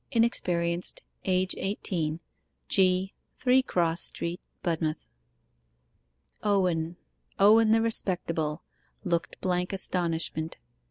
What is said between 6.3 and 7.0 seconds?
Owen